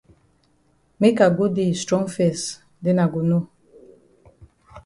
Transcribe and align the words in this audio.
Make 0.99 1.19
I 1.25 1.29
go 1.37 1.45
dey 1.55 1.69
yi 1.69 1.79
strong 1.83 2.05
fes 2.15 2.39
den 2.83 3.03
I 3.03 3.07
go 3.13 3.21
know. 3.29 3.43